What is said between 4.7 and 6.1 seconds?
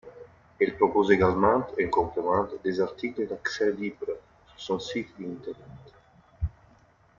site internet.